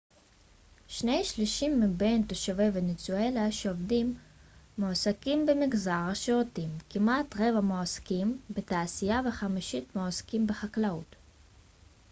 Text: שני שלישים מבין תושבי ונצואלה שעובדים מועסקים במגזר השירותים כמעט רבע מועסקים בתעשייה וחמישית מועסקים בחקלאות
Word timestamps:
שני 0.87 1.23
שלישים 1.23 1.79
מבין 1.81 2.23
תושבי 2.27 2.63
ונצואלה 2.73 3.51
שעובדים 3.51 4.15
מועסקים 4.77 5.45
במגזר 5.45 6.07
השירותים 6.11 6.69
כמעט 6.89 7.35
רבע 7.39 7.61
מועסקים 7.61 8.39
בתעשייה 8.49 9.21
וחמישית 9.27 9.95
מועסקים 9.95 10.47
בחקלאות 10.47 11.15